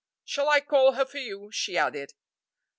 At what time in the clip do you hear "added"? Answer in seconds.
1.77-2.13